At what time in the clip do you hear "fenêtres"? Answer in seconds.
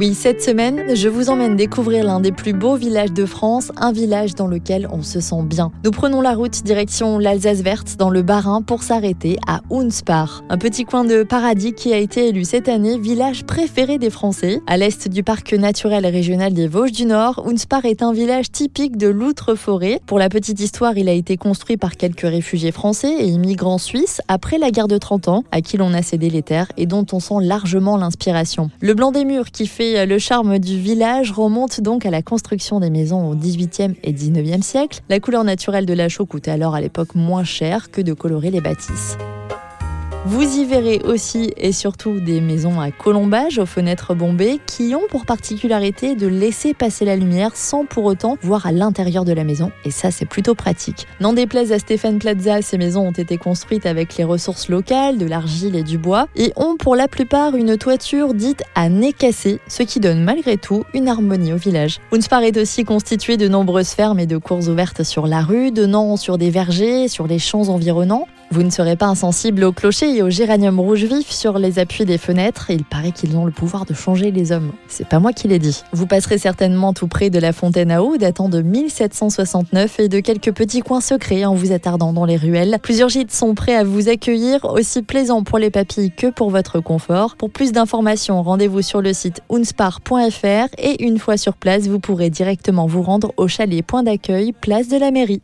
43.64-44.14, 72.18-72.70